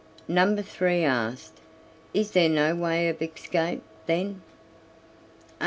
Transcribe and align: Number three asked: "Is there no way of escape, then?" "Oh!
Number 0.27 0.63
three 0.63 1.03
asked: 1.03 1.59
"Is 2.11 2.31
there 2.31 2.49
no 2.49 2.73
way 2.75 3.07
of 3.07 3.21
escape, 3.21 3.83
then?" 4.07 4.41
"Oh! 5.47 5.51